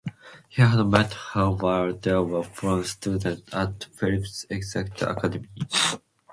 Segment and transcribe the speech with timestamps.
[0.49, 5.47] He had met her while they were fellow students at Phillips Exeter Academy.